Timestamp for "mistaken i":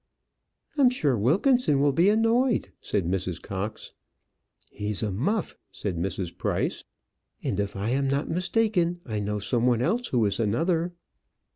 8.27-9.19